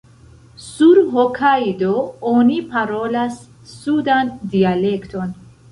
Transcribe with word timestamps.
Sur 0.61 1.01
Hokajdo 1.15 1.91
oni 2.33 2.59
parolas 2.73 3.39
sudan 3.77 4.35
dialekton. 4.57 5.43